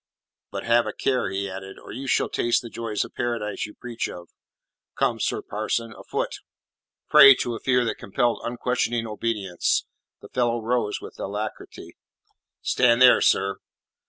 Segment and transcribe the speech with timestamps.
[0.49, 3.67] "But have a care," he added, "or you shall taste the joys of the Paradise
[3.67, 4.29] you preach of.
[4.97, 6.37] Come, sir parson; afoot!"
[7.07, 9.85] A prey to a fear that compelled unquestioning obedience,
[10.19, 11.97] the fellow rose with alacrity.
[12.63, 13.59] "Stand there, sir.